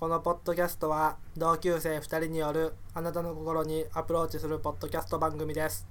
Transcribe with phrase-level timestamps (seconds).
[0.00, 5.86] このポッドキャストは同級生2人によるあなたの心にアプローチするポッドキャスト番組です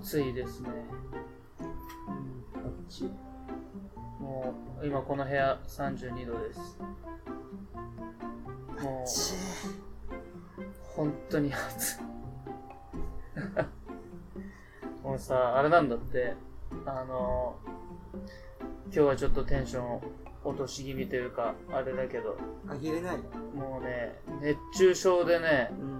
[0.00, 0.68] 暑いですね。
[1.58, 3.10] あっち
[4.20, 6.78] もう、今この部屋32度です。
[8.80, 9.08] もう、
[10.94, 12.07] 本当に暑い。
[15.18, 16.34] さ、あれなんだって、
[16.86, 17.56] あの、
[18.86, 20.00] 今日はちょっとテンション
[20.44, 22.36] 落とし気味というか、あれだけど、
[22.68, 23.18] あげれない？
[23.54, 25.98] もうね、熱中症でね、うん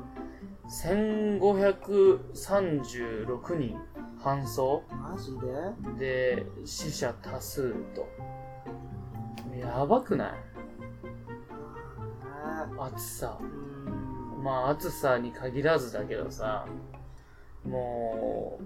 [0.71, 3.75] 1536人
[4.23, 4.83] 搬送。
[4.91, 5.35] マジ
[5.99, 6.37] で？
[6.37, 8.07] で、死者多数と。
[9.59, 10.33] やばくない？
[12.45, 13.39] あ暑さ。
[14.43, 16.67] まあ暑さに限らずだけどさ、
[17.65, 18.65] もう、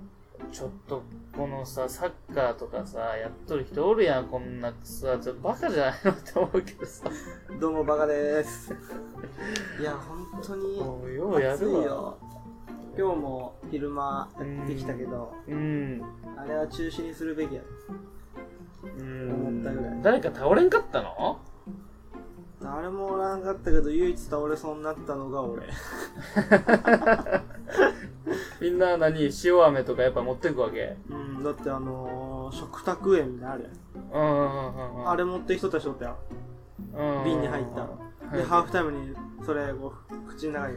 [0.50, 1.02] ちょっと
[1.36, 5.32] このさ、サッカーとかさ、やっとる人おるやん、こんなクソやつ。
[5.42, 7.04] バカじゃないのって思うけどさ。
[7.60, 8.72] どうもバカです
[9.80, 11.82] いや本当にもうようやるわ。
[11.84, 12.18] よ
[12.98, 16.02] 今日も昼間やってきたけどうん。
[16.36, 17.62] あれは中止にするべきや
[18.98, 19.32] うん。
[19.32, 21.40] 思ったぐらい誰か倒れんかったの？
[22.62, 25.64] 誰もおらんかったけど唯一倒れそうになったのが俺。
[28.60, 30.96] みんな何塩飴とかやっぱ持ってくわけ？
[31.10, 33.70] うんだってあのー、食卓園みたいなのある
[34.12, 34.30] うんうん
[34.74, 35.10] うんうん。
[35.10, 36.16] あれ持ってる人たちおったよ。
[36.94, 38.36] うん瓶に入った。
[38.36, 40.76] でハーフタイムにそれこう口の中に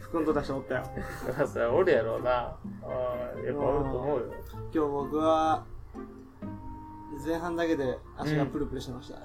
[0.00, 0.82] 含んとった人おったよ。
[1.26, 2.30] だからさ、おるやろうな。
[2.30, 4.24] あーやっぱおると思うよ。
[4.74, 5.64] 今日僕は
[7.24, 9.18] 前半だけで足がプルプルしてました、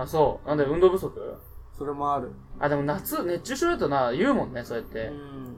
[0.00, 0.48] あ、そう。
[0.48, 1.36] なんで運動不足？
[1.72, 5.06] それもあるあ、でも夏、熱中症だとな、言うもんね、そうやって。
[5.08, 5.56] ううん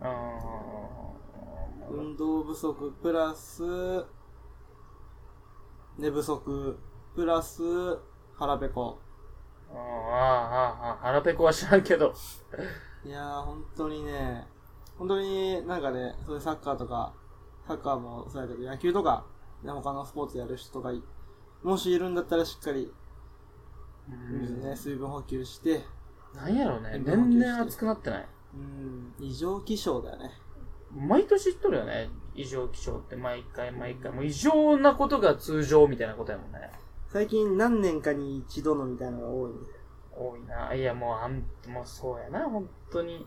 [0.00, 0.72] ーん。
[1.90, 3.62] 運動不足プラス
[5.98, 6.78] 寝不足
[7.14, 7.62] プラス
[8.34, 8.98] 腹ペコ
[9.70, 12.14] あーあー、あー腹ペコは知らんけど。
[13.04, 14.46] いやー本当にね
[14.96, 17.12] 本当になんかねそういうサッカーとか
[17.66, 19.26] サッカーもそうやけど野球とか、
[19.62, 21.02] ね、他のスポーツやる人とかい
[21.62, 22.92] もしいるんだったらしっかり
[24.30, 25.82] 水ね、水分補給して
[26.34, 28.28] なんやろうね、年々暑くなってない。
[28.54, 30.30] うん異常気象だよね
[30.94, 34.12] 毎年言っとるよね、異常気象って、毎回毎回。
[34.12, 36.70] もう異常なことが通常みたいなことやもんね。
[37.08, 39.52] 最近何年かに一度のみたいなのが多い
[40.14, 40.74] 多いな。
[40.74, 43.26] いや、もう、あん、もうそうやな、本当に。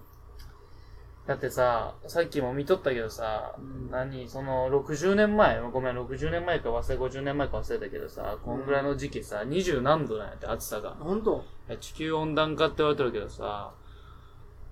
[1.27, 10.91] だってさ、さっきも見とったけどさ、うん何、その、60年前、ごめん、60年前か忘れ、50年前か忘れたけどさ、こんぐらいの時期さ、20何度なんやって、暑さが。
[10.99, 11.43] 本当
[11.79, 13.73] 地球温暖化って言われてるけどさ、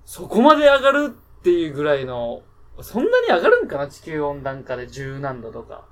[0.05, 1.05] そこまで上がる
[1.39, 2.43] っていうぐらいの、
[2.81, 5.85] そんなに上がるんかな地球温暖化で十何度とか。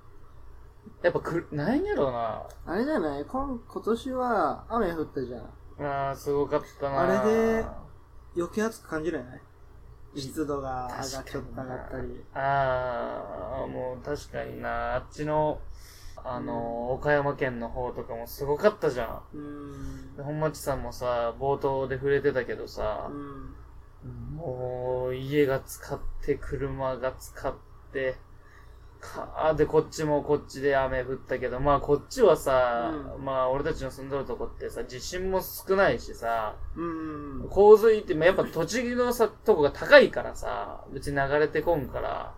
[1.01, 2.43] やっぱく、なんやろうな。
[2.67, 3.25] あれじゃない？
[3.25, 5.41] 今今年は雨降ったじゃん
[5.79, 7.01] あー、すごかったな。
[7.01, 7.65] あれで
[8.37, 9.41] 余計暑く感じるよね
[10.15, 12.23] 湿度が上がっちょっと上がったり。
[12.33, 15.59] ああ、もう確かにな、あっちの、
[16.23, 19.21] あの、岡山県の方とかもすごかったじゃん。
[19.33, 20.15] うーん。
[20.17, 24.35] で本町さんもさ、冒頭で触れてたけどさう、ん。
[24.35, 27.53] もう家が使って、車が使っ
[27.93, 28.17] て、
[29.01, 37.49] かで、こっちもこっちで雨降ったけど、まあこっちはさ、うまあ俺たちの住んどるとこってさ、地震も少ないしさ、うん。
[37.49, 42.35] 洪水って、まあやっぱ栃木のさ、とこが高いからさ、別に流れてこんから、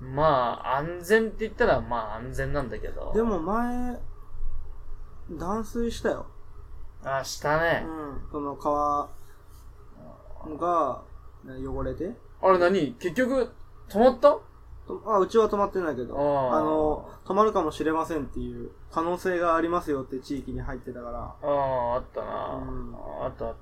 [0.00, 3.12] まあ、安全って言ったら、まあ安全なんだけど。
[3.14, 3.98] で、も前
[5.32, 6.26] 断水したよ。
[7.04, 7.84] あ、したね。
[7.86, 8.30] うん。
[8.30, 9.08] その川
[10.58, 11.02] が
[11.44, 12.12] 汚れて。
[12.42, 12.94] あれ何？
[12.94, 13.50] 結局、
[13.90, 14.30] 止まった？
[14.30, 14.49] と
[15.06, 23.54] あうちは止まってないけどあの止まるかもしれませんっていう可能性がありますよって地域に入ってたからああ、あったな、うんあったあっ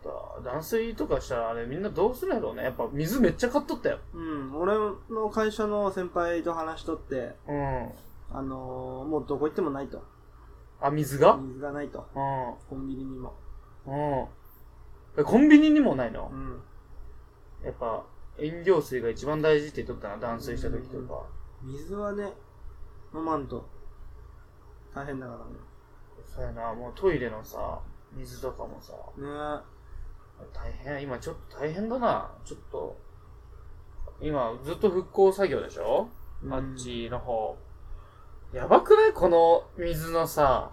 [0.43, 0.43] た。
[0.51, 2.63] 断水とかしたらあれみんなどうするんやろうね。
[2.65, 3.99] やっぱ水めっちゃ買っとったよ。
[4.15, 4.75] うん俺
[5.11, 7.89] の会社の先輩と話しとってうん。
[8.31, 10.03] あのーもうどこ行ってもないと
[10.81, 11.37] あ、水が？
[11.37, 13.35] 水がないとうコンビニにも
[13.87, 13.91] ん。
[13.91, 14.27] うん。
[15.19, 16.31] えコンビニにもないの？
[16.33, 16.61] うん
[17.65, 18.05] やっぱ、
[18.41, 21.27] 飲料水が一番大事って言っとったな、断水した時とか。
[21.63, 22.33] 水はね
[23.15, 23.69] 飲まんと
[24.95, 25.45] 大変だからね
[26.25, 27.81] そうやな、もうトイレのさ、
[28.13, 29.27] 水とかもさ、ね
[30.53, 32.31] 大変、今ちょっと大変だな。
[32.45, 32.97] ちょっと、
[34.21, 36.09] 今ずっと復興作業でしょ、
[36.43, 37.57] うんあっちの方。
[38.53, 40.71] やばくないこの水のさ、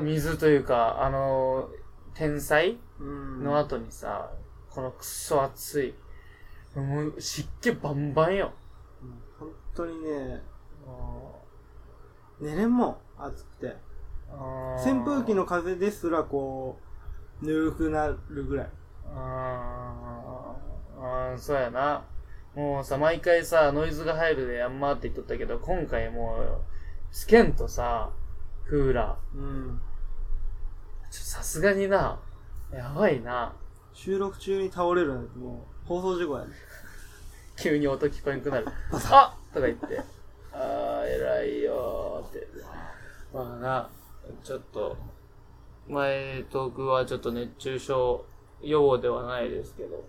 [0.00, 1.68] 水というか、あの、
[2.14, 4.30] 天才の後にさ、
[4.74, 5.94] このくっそ暑い
[6.74, 8.52] もう湿気バンバンよ。
[9.02, 10.40] うん本当にね、
[10.86, 11.32] あ
[12.40, 13.76] 寝れんもん、暑くて。
[14.86, 16.78] 扇風機の風ですらこ
[17.42, 18.70] う、ぬるくなるぐらい。
[19.14, 22.04] あーあー、そうやな。
[22.54, 26.60] もうさ、毎回さ、ノイズが入るでやんまって言っとったけど、今回もう、
[27.10, 28.10] スケンとさ、
[28.66, 29.80] クーラうん。
[31.08, 31.10] ー。
[31.10, 32.20] ちょさすがにな、
[32.72, 33.54] やばいな。
[33.94, 36.52] 収録中に倒れるなんてもう、放送事故やね。
[37.56, 38.66] 急に音聞こえなくなる。
[38.92, 40.00] あとか言って。
[40.52, 42.48] あー、偉いよーって。
[43.32, 43.90] まあな、
[44.42, 44.96] ちょっと、
[45.88, 48.24] 前トークはちょっと熱中症
[48.62, 50.04] 予防ではないですけど、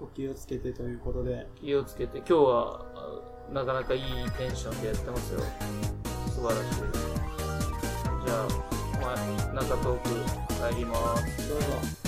[0.00, 1.46] お気をつけてということで。
[1.56, 5.40] 気をつけて、今日はあなかなかいいテンションでやってますよ。
[6.28, 7.04] 素晴らしい。
[8.26, 8.48] じゃあ、
[9.00, 9.14] ま
[9.50, 11.48] あ、中トーク入ります。
[11.48, 12.03] どうぞ。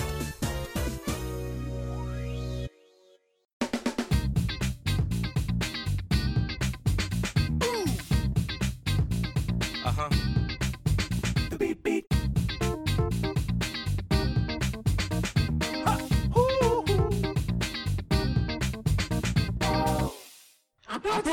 [21.17, 21.23] は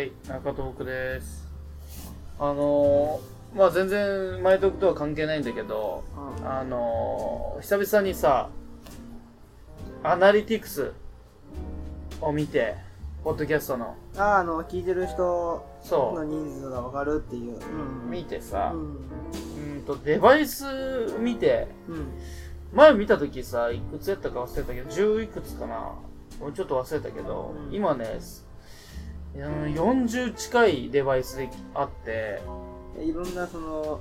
[0.00, 1.46] い、中トークです。
[2.38, 6.04] あのー、まあ全然前トークとは関係ないんだけど、
[6.40, 8.50] うんあのー、久々にさ、
[10.02, 10.92] アナリティクス
[12.20, 12.74] を見て、
[13.24, 17.52] ポッドキャストの、あー、あの、聞いてる人のそ人数がわかるっていう。
[17.52, 17.58] う、う
[18.08, 18.98] ん見てさう、ん。
[19.92, 20.64] うんと、デバイス
[21.20, 22.06] 見て、うん。
[22.72, 25.94] 前見た時さ、いくつやったか忘れたけど、10いくつかな。
[26.40, 27.74] もうちょっと忘れたけど、うん。
[27.74, 28.18] 今ね、
[29.36, 32.40] うん40近いデバイスであって、
[32.98, 34.00] いろんなその、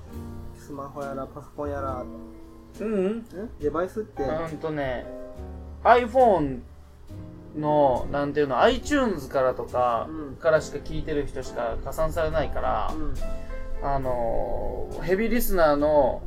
[0.58, 2.04] スマホやらパソコンやら、
[2.80, 3.08] うん、うん。
[3.18, 3.26] ん
[3.60, 5.06] デバイスって、うんとね、
[5.84, 6.62] iPhone
[7.56, 10.36] の、なんていうの、iTunes からとか、うん。
[10.38, 13.14] からしか聞いてる人しか加算されないから、うん。
[13.82, 16.22] あのー、ヘビーリスナーの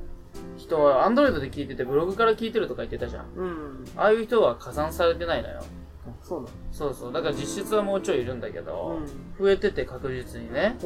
[0.56, 3.26] 人は Android で聞いててブログから聞いてるとか言ってたじゃん。
[3.34, 3.84] うん。
[3.96, 5.62] ああいう人は加算されてないのよ。
[6.22, 7.12] そうなのそうそう。
[7.12, 9.06] だから実質はもうちょいいるんだけど、うん
[9.38, 10.76] 増えてて確実にね。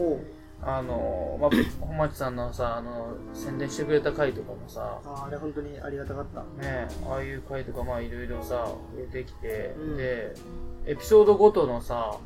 [0.65, 1.51] あのー、まあ、
[1.81, 6.43] 本町さんのさ、あの、宣伝してくれた回とかもさ、あーあれ本当にありがたかった。
[6.63, 10.35] ねああいう回とかまあいろいろさ、出てきて、うんで、
[10.87, 12.17] エピソードごとのさ、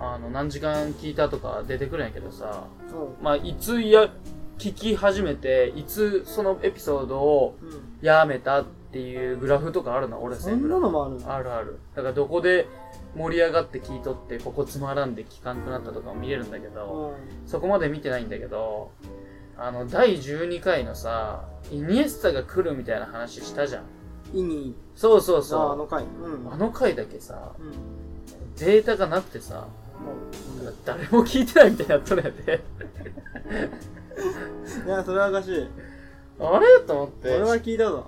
[0.00, 4.12] あの、何時間聞いたとか出てくるんやけどさ、おうまあ、いつや、
[4.58, 7.82] 聞き始めて、いつそのエピソードをうん。
[8.00, 10.22] やめたっていうグラフとかあるの？
[10.22, 11.34] 俺そんなのもあるの？
[11.34, 11.78] あるある。
[11.94, 12.66] だからどこで
[13.16, 17.48] 盛り上がって聞いとって、ここつまらんで聞かんくなったとかも見れるんだけど、うん。
[17.48, 18.90] そこまで見てないんだけど、
[19.56, 23.84] あの、第12回のさ、イニエスタが来るみたいな話したじゃん。
[24.36, 26.04] 意味、そうそうああその回。
[26.04, 26.46] うん。
[26.46, 26.52] う。
[26.52, 28.54] あの回だけさ、うん。
[28.56, 29.68] データがなくてさ、
[30.84, 32.60] 誰も聞いてないみたいになっとるんやで。
[34.86, 35.68] いや、それはおかしい。
[36.40, 36.80] あれ？
[36.86, 37.34] と思って。
[37.36, 38.06] 俺は聞いたぞ。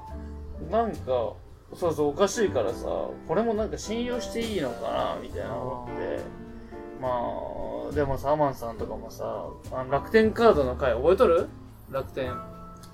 [0.70, 1.32] なんか、
[1.75, 2.87] そうそう、おかしいからさ、
[3.29, 6.20] これもなんか信用していいのかな、みたいな思って。
[7.00, 7.08] ま
[7.91, 11.49] あ、でもさ、アマンさんとかもさ、あの楽天カードの回覚えとる？
[11.90, 12.32] 楽天。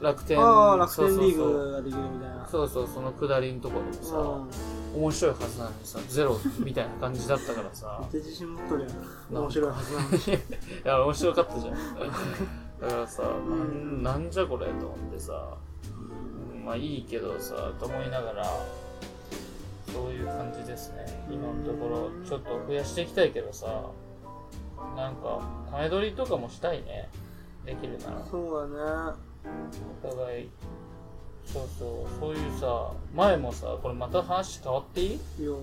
[0.00, 0.40] 楽天。
[0.40, 2.48] ああ、楽天リーそうそうそうグができるみたいな。
[2.50, 4.46] そうそう、その下りのところもさ、
[4.94, 9.42] 面白いはずなのにさ、ゼロみたいな感じだったからさ 自信持っとるやん。
[9.42, 10.16] 面白いはずなのに。
[10.18, 10.18] い
[10.84, 11.74] や、面白かったじゃん。
[12.80, 15.56] だからさ、なんなんじゃこれと思ってさ、
[16.54, 18.44] うんまあいいけどさ、と思いながら、
[19.92, 21.26] そういう感じですね。
[21.30, 23.66] 今のところ、ちょっと増やしていきたいけどさ、
[24.96, 25.40] なんか、
[25.72, 27.10] 前撮りとかもしたいね。
[27.64, 28.26] できるなら。
[28.30, 29.29] そうだね。
[30.04, 30.50] お互い、
[31.44, 35.20] そうそう、そういうさ、前もさ、これまた話変わっていい？
[35.38, 35.58] いいよ。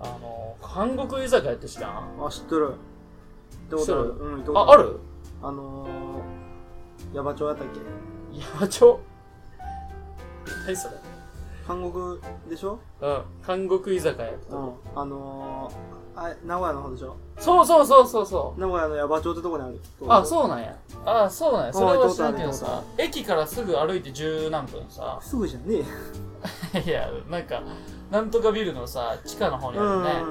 [0.00, 2.26] あの、韓国居酒屋って知らん？
[2.26, 2.66] あ、知っとる。
[2.66, 2.76] 行っ
[3.70, 4.10] たことある。
[4.10, 5.00] うん、行ったことあ、ある？
[5.42, 7.80] あのー、ヤバ町やったっけ？
[8.40, 9.00] 山町？
[10.66, 10.94] 何それ？
[11.66, 12.78] 韓国でしょ？
[13.00, 14.28] うん、韓国居酒屋。
[14.28, 14.72] うん。
[14.94, 15.74] あのー、
[16.16, 17.16] あ名古屋の方でしょ？
[17.38, 18.60] そうそうそうそうそう。
[18.60, 19.80] 名古屋のヤバ町ってとこにある。
[20.08, 20.26] あ、う。
[20.26, 20.76] そうなんや。
[21.04, 21.72] あ、そうなんや。
[21.72, 25.82] それあは知らんけどさ、駅からすぐ歩いて十何分さ、すぐじゃね
[26.74, 26.80] え。
[26.86, 27.62] いや、なんか、
[28.10, 30.22] なんとかビルのさ、地下の方にあるね。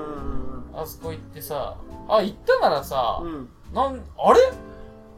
[0.74, 1.76] うあそこ行ってさ、
[2.08, 3.26] あ、行ったならさ、ん。
[3.26, 3.50] うん。
[3.74, 4.52] なん、あれ？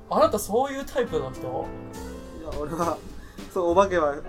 [0.10, 1.42] あなたそういうタイプの人？
[1.42, 2.98] いや、俺は、
[3.54, 4.22] そう、お化けは好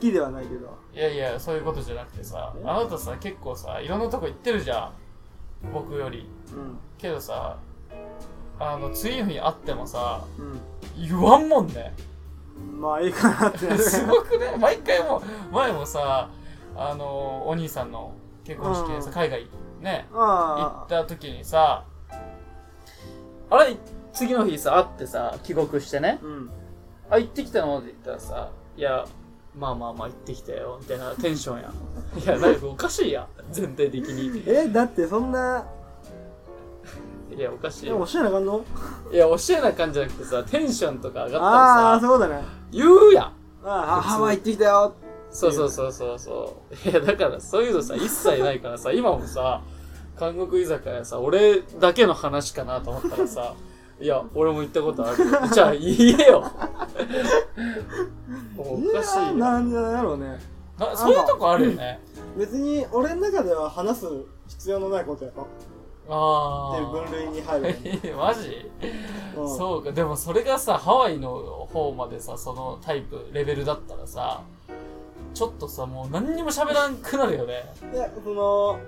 [0.00, 0.68] きではないけど。
[0.94, 2.62] いやいや、そういうことじゃなくてさ、え？
[2.66, 4.92] あなたさ、結構さ、いろんなとこ行ってるじゃん。
[5.72, 6.28] 僕より。
[6.54, 6.78] うん。
[6.98, 7.58] けどさ、
[8.58, 10.42] あの、次の日会ってもさ、う
[11.00, 11.94] 言わんもんね。
[12.60, 12.80] ん。
[12.80, 13.76] まあいいかなって。
[13.78, 16.30] すごくね、毎回も、前もさ、
[16.76, 18.12] あの、お兄さんの
[18.44, 19.48] 結婚式でさ、うん海外
[19.80, 21.84] ね、行あった時にさ、
[23.50, 23.76] あれ、
[24.12, 26.50] 次の日さ、会ってさ、帰国してねあ。、うん。
[27.10, 27.78] あ、行ってきたの？
[27.78, 29.04] って言ったらさ、いや、
[29.56, 32.18] まあまあまあ行ってきたよ、みたいなテンションやん。
[32.18, 34.42] いや、なんかおかしいやん、全体的に。
[34.46, 35.66] え、だってそんな、
[37.36, 37.86] いや、おかしい。
[37.86, 38.64] 教えなあかんの？
[39.12, 42.42] いや、教えな感じじゃなくてさ、テンションとか上がったああ、らさ、そうだね。
[42.70, 43.24] 言うやん。
[43.64, 44.94] ああ、ハワイ行ってきたよ。
[45.30, 46.88] そうそうそうそうそう。
[46.90, 49.62] いや、だからそういうのさ、一切ないからさ、今もさ、
[50.18, 53.54] 韓国居酒屋さ、俺だけの話かなと思ったらさ、
[54.02, 55.16] いや、俺も行ったことある。
[55.54, 56.40] じゃあ言えよ。
[58.56, 59.34] もうおかしいよ。
[59.34, 60.40] ななんでだろうね。
[60.96, 62.00] そういうとこあるよね。
[62.36, 64.06] 別に俺の中では話す
[64.48, 65.46] 必要のないことやろ
[66.08, 68.00] あっていう分類に入るよね。
[68.12, 68.16] あ。
[68.26, 68.70] マジ？
[69.36, 69.92] うんそうか。
[69.92, 74.42] でもそれがさ、ハワイの方までさ、そのタイプ、レベルだったらさ、
[75.32, 77.72] ちょっとさ、もう何にも喋らんくなるよね。
[77.94, 78.78] いや、その、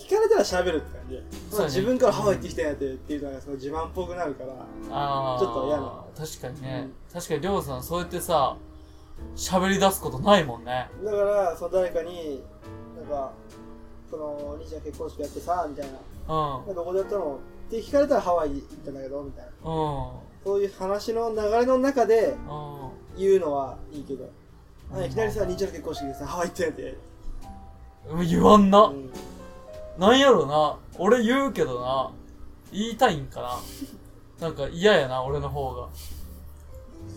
[0.00, 1.22] 聞かれたら喋るって感じ。
[1.50, 4.52] そうだね自分からハワイ行ってきたんやってっていうのがその自慢っぽくなるから。
[4.90, 5.38] ああ。
[5.38, 6.88] ちょっと嫌な確かにね。
[7.12, 8.56] 確かにりょうさん、そうやってさ、
[9.36, 10.88] 喋り出すことないもんね。
[11.04, 12.42] だから、その誰かに、
[12.96, 13.32] なんか、
[14.10, 15.92] その、兄ちゃん結婚式やってさ、みたいな。
[16.62, 16.74] うん。
[16.74, 17.38] どこでやったの
[17.68, 19.50] って聞かれたらハワイ行ったんだけど、みたいな。
[19.50, 20.30] うん。
[20.44, 24.24] そういう話の流れの中でう言うのはいいけど。
[24.24, 24.30] うん
[24.92, 26.96] あいきなりさ、兄ちゃんの結婚式でさ、ハワイ行ったんやって。
[28.24, 28.28] ん。
[28.28, 28.80] 言わんな。
[28.86, 29.10] うん
[30.00, 30.78] なんやろな。
[30.98, 32.10] 俺言うけどな。
[32.72, 33.42] 言いたいんか
[34.40, 34.48] な。
[34.48, 35.88] なんか嫌やな、俺の方が。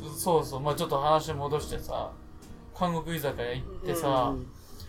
[0.01, 0.59] そそうそう。
[0.59, 2.11] まあちょっと話戻してさ、
[2.75, 4.35] 韓国居酒屋行ってさ、ま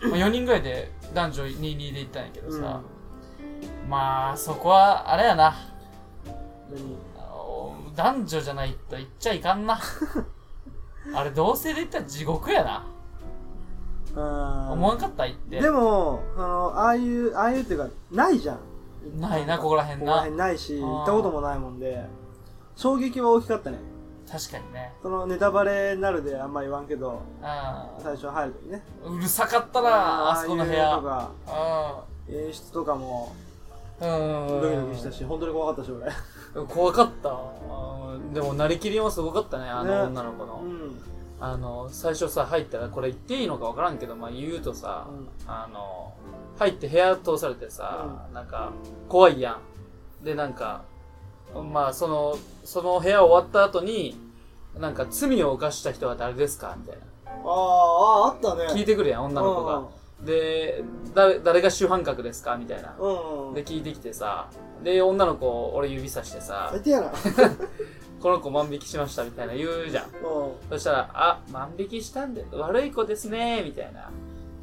[0.09, 2.81] あ、4人ぐらいで男女22で行ったんやけどさ、
[3.87, 5.55] まあそこは、あれやな。
[7.95, 9.79] 男女じゃないと言っちゃいかんな。
[11.15, 12.85] あれ同性で言ったら地獄やな。
[14.21, 15.61] 思わんかった言って。
[15.61, 18.59] でも、あの、ああいう、ああいうっていうか、ないじゃん。
[19.19, 20.05] ないな、ここら辺な。
[20.05, 22.05] ここら辺ないし、行ったこともないもんで、
[22.75, 23.77] 衝撃は大きかったね。
[24.31, 24.93] 確かにね。
[25.01, 28.83] そのネタバレになるであんま言わんけど、あ最初入るときね。
[29.03, 30.95] うるさかったな、あそこの部屋。
[30.95, 33.35] とか、あ演出とかも、
[34.01, 34.61] うん。
[34.61, 36.65] ドキドキしたし、本当に怖かったし、俺。
[36.65, 37.29] 怖かった。
[37.29, 40.61] うんでも、なりきりもすごかったね、あねの女の子の。
[40.63, 41.01] うん。
[41.47, 46.13] あの、最初さ、入ったら、これ言っていいのかわからんけど、まあ言うとさ、うんあの、
[46.57, 48.71] 入って部屋通されてさ、なんか、
[49.07, 49.59] 怖いや
[50.21, 50.25] ん。
[50.25, 50.83] で、なんか、
[51.71, 54.17] まあ、その、その部屋終わった後に、
[54.79, 56.75] なんか、罪を犯した人は誰ですか？
[56.77, 57.01] みたいな。
[57.27, 58.67] ああ、あったね。
[58.73, 59.83] 聞いてくるやん、女の子が。
[60.21, 60.83] で、
[61.13, 62.57] 誰、誰が主犯格ですか？
[62.57, 62.95] みたいな。
[62.99, 63.47] うん。
[63.49, 63.53] うん。
[63.53, 64.49] で、聞いてきてさ、
[64.83, 67.11] で、女の子、俺指さしてさ、最低やな。
[68.21, 70.05] この子万引きしましたみたいな言うじゃん。
[70.05, 70.11] うん。
[70.69, 74.09] そしたら、あ、万引きしたんで、悪い子ですね、みたいな。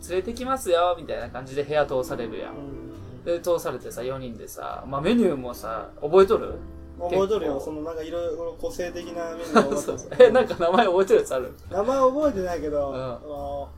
[0.09, 2.55] 連れてきますよ、みたいな感じで部屋通されるやん。
[2.55, 2.93] うん
[3.25, 6.55] で、通されてさ、4人でさ、まあメニューもさ、覚えとる？
[6.99, 7.61] 覚えとるよ。
[7.61, 10.25] そのなんかいろいろ個性的なメニューが覚え そうそうとる。
[10.27, 11.53] え、なんか名前覚えてるやつある？
[11.71, 13.69] 名前覚えてないけど、うんあの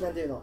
[0.00, 0.42] なんていうの？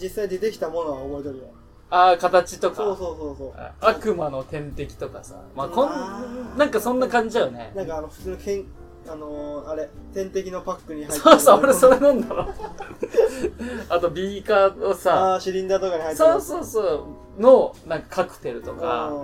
[0.00, 1.44] 実際出てきたものは覚えとるよ。
[1.90, 2.76] あー、形とか。
[2.76, 3.52] そうそうそうそう。
[3.56, 5.36] あ悪魔の天敵とかさ。
[5.56, 7.72] まあ、こあん、ーなんかそんな感じだよね。
[7.74, 8.64] なんかあの普通のけん、
[9.08, 12.48] あのー、あれ、点滴のパックに入ってそうそう、俺それ飲んだの。
[13.90, 17.06] あと、ビーカーをさ、あーシリンダーとかに入ってそうそうそ
[17.38, 19.20] う、の、なんかカクテルとかう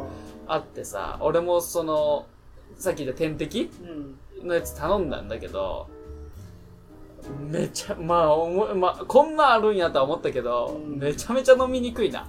[0.48, 2.26] あってさ、俺もその、
[2.78, 4.40] さっき言った点滴ん。
[4.40, 4.48] うん。
[4.48, 5.86] のやつ頼んだんだけど、
[7.50, 12.28] めちゃ、まあ、おもまあ、こんなんあるんやとは思ったけど、うんめちゃめちゃ飲みにくいな。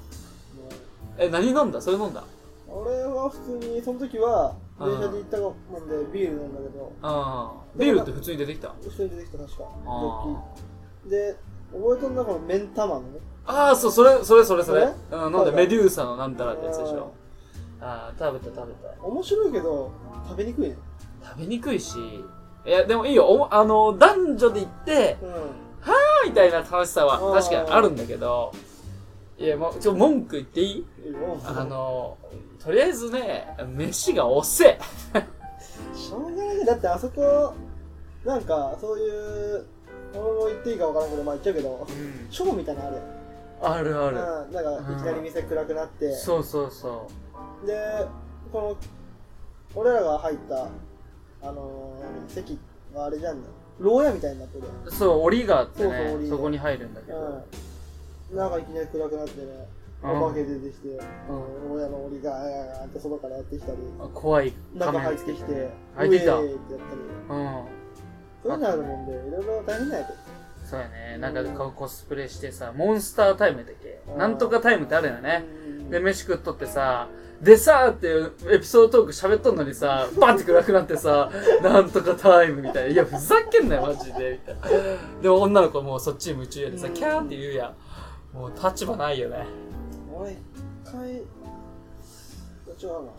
[1.17, 1.81] もえ、何飲んだ？
[1.81, 2.21] それ飲んだ？
[2.21, 2.23] う
[2.69, 7.79] 俺は普通に、その時は、うん電車で行ったもんでビールなんだけど、うん。
[7.79, 8.69] ビールって普通に出てきた？
[8.83, 9.63] 普通に出てきた確か。
[11.07, 11.35] で、
[11.73, 13.01] 覚えとん中の目ん玉の？
[13.01, 13.19] ね。
[13.47, 14.87] ああ、そう、それ、それ、それ、それ。
[15.09, 17.11] そうん、飲んで、メデューサのなんたらってやつでしょ。
[17.81, 19.03] ああ、食べた、食べた。
[19.03, 19.91] 面白いけど、
[20.27, 20.77] 食べにくいね。
[21.23, 21.97] 食べにくいし、
[22.65, 23.25] いや、でもいいよ。
[23.25, 26.29] おあの、男女で行って、うん。
[26.29, 28.51] みたいな楽しさはうん確かにあるんだけど、
[29.37, 30.85] いや、もう、ちょ、文句言っていい？
[31.45, 32.17] あの、
[32.59, 34.79] とりあえずね、飯が遅え。
[35.93, 36.65] しょうがないね。
[36.65, 37.53] だってあそこ、
[38.25, 39.65] なんか、そういう、
[40.13, 41.87] 俺も言っていいかわからんけど、まあ言っちゃうけど、
[42.31, 43.73] ショーみたいなのあるやん。
[43.73, 44.17] あるある。
[44.17, 44.53] うん。
[44.53, 47.07] なんか、いきなり店暗くなって、そうそうそ
[47.65, 48.07] で、
[48.51, 48.77] この、
[49.75, 50.67] 俺らが入った、
[51.43, 52.57] あのー、席
[52.95, 53.47] はあれじゃんね。
[53.79, 54.87] 牢屋みたいになってるやん。
[54.87, 54.91] う。
[54.91, 55.93] そう、檻があってそう
[56.27, 57.19] そうこに入るんだけど。
[57.19, 57.43] うん。
[58.31, 59.47] なんかいきなり暗くなってね。
[59.47, 60.89] うんお化け出てきて、
[61.27, 63.77] うん、親の檻がガーって外からやってきたり、
[64.13, 65.69] 怖い中入ってきて。
[65.95, 66.79] 入ってきたってやったり、
[67.29, 67.63] うん。
[68.43, 70.19] そういうのあるもんで、いろいろ大変なんやけど。
[70.69, 71.17] そうやね。
[71.17, 73.99] なんか顔コスプレしてさ、モンスタータイムだっけ？
[74.11, 75.43] うんなんとかタイムってあるよね。
[75.67, 77.07] うんで、飯食っとってさ、
[77.41, 81.31] でさーってエピソードトーク喋っとんのにさ、バンって暗くなってさ、
[81.63, 82.89] なんとかタイムみたいな。
[82.91, 84.39] いや、ふざけんなよ、マジで。
[84.47, 85.21] みたいな。
[85.23, 87.75] でも女の子もうそっちに夢中やでさ、キャーって言うやん。
[88.37, 89.45] もう立場ないよね。
[90.15, 90.37] 俺、一
[90.91, 91.19] 回、違
[92.85, 93.11] うな。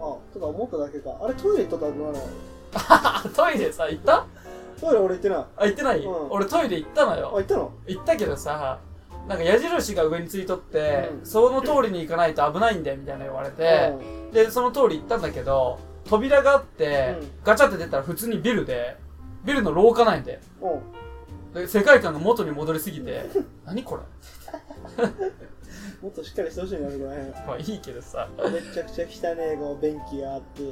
[0.00, 1.16] あ、ただ思っただけか。
[1.22, 2.22] あれトイレ行ったとは言わない？
[2.74, 4.26] あ、 トイレさ、行った？
[4.80, 5.38] トイレ俺行ってない。
[5.38, 7.38] あ、あ、行ってない、うん俺トイレ行ったの行よ。
[7.40, 7.72] ったの？
[7.86, 8.78] 行ったけどさ、
[9.28, 13.92] なんか矢印が上についとって、うんその通りに行かないと危ないんだよみたいな言われて、
[14.32, 15.78] で、その通り行ったんだけど、
[16.08, 18.96] 扉があって、うんガチャって出たら普通にビルで、
[19.44, 20.72] ビルの廊下なんで、うん。
[20.72, 20.80] うん。
[21.60, 23.24] で世界観が元に戻りすぎて、
[23.64, 24.02] 何これ？
[26.02, 27.30] もっとしっかりしてほしいな、この辺。
[27.46, 30.62] まあいいけどさ、めちゃくちゃ汚ねえこう便器があって。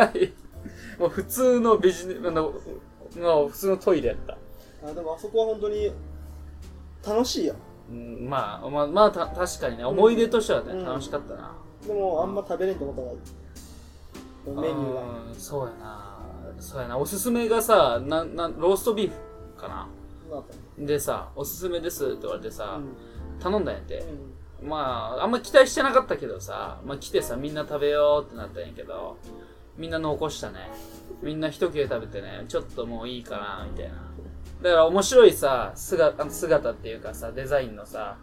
[0.00, 0.32] はい。
[0.98, 2.52] もう普通のビジネあの、
[3.16, 4.36] の普通のトイレやった。
[4.86, 5.92] あ、でもあそこは本当に
[7.04, 7.54] 楽しいよ。
[7.90, 11.52] うん、まあ、まあ、まあ、た確かにね、思い出としてはね、うん楽しかったな。
[11.86, 13.18] でもあんま食べれんと思った方がいい。
[14.44, 15.00] このメニューが。
[15.00, 16.18] うんそうやな。
[16.60, 16.98] そうやな。
[16.98, 19.88] おすすめがさ、な、な、ローストビーフかな。
[20.78, 22.96] でさ、おすすめですって言われてさ、うん
[23.40, 23.98] 頼んだんやって。
[23.98, 29.16] うんまあ、あんま期待してなかったけどさ、まあ来てさ、みんな食べようってなったんやけど、
[29.76, 30.68] みんな残したね。
[31.22, 33.94] みんな一切れ食べてね、ちょっともういいかな、みたいな。
[34.62, 38.16] だから面白いさ、姿、姿っていうかさ、デザインのさ、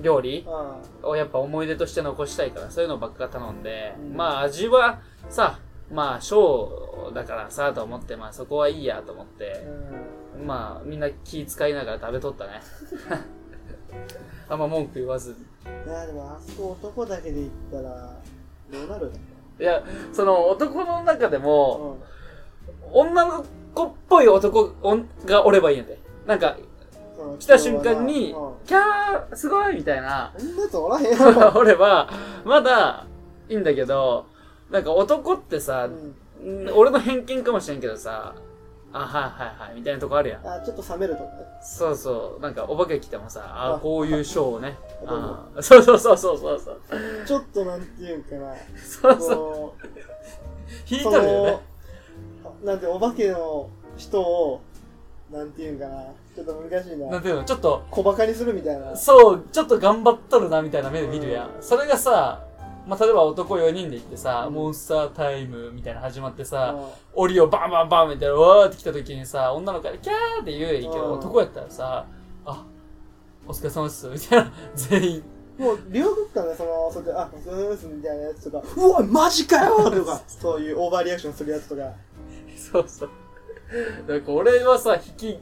[0.00, 5.58] 料理あをやっぱ思い出として残したいから、そういうのばっか頼んで、うんまあ味はさ、
[5.92, 10.25] まあ、ショーだからさ、と思って、まあそこはいいやと思っあ、てう、ん。
[10.44, 12.60] まあみんな気使いながら食べとったね。
[14.48, 15.36] あんま文句言わずに。
[15.86, 18.12] いやでもあそこ男だけで行ったら
[18.70, 19.10] どうなる
[19.58, 22.16] いや、その男の中でも、うん
[22.92, 24.72] 女の子っぽい男
[25.24, 25.98] がおればいいんやで。
[26.26, 26.56] なんか、
[27.18, 31.52] うん来た瞬間にうん、キャーすごいみたいな、そんなやつおらへんやろ。
[31.60, 32.08] おれば、
[32.44, 33.06] まだ
[33.48, 34.26] いいんだけど、
[34.70, 35.88] なんか男ってさ
[36.74, 38.34] 俺の偏見かもしれんけどさ、
[39.02, 40.46] あ、はいはいはい、みたいなとこあるやん。
[40.46, 41.30] あ、ちょっと冷めるとかね。
[41.60, 44.76] そうそう、なんかお化け来てもさ、ああこういうショーをね。
[45.06, 46.80] あそうそうそうそうそうそう。
[47.26, 48.54] ちょっとなんていうんかな。
[48.76, 49.36] そうそう。
[49.36, 49.74] こ
[50.90, 51.60] 引いとるよね
[52.62, 54.60] の。、なんてお化けの人を、
[55.30, 56.04] なんていうんかな。
[56.34, 57.06] ちょっと難しいな。
[57.06, 58.94] なんていうの、ちょっと、小馬鹿にするみたいな。
[58.94, 61.50] そう、ちょっと頑張っとるな、みたいな目で見るやん。
[61.60, 62.44] それがさ、
[62.86, 72.06] まあ、例えば男4人で行ってさ、うんモンスタータイムみたいなの始まってさ、うん檻をバンバンバンみたいな、わーって来た時にさ、女の子がキャーって言うやんいいけど、うん男やったらさ、
[72.44, 72.64] あ、
[73.46, 75.22] お疲れ様です、みたいな、全員。
[75.58, 81.92] もう、両国間でその、それで、あ、そうですみたいなやつとか、うわ、マジかよとか、そういうオーバーリアクションするやつとか。
[82.56, 83.10] そうそう。
[84.08, 85.40] なんか俺はさ、引き、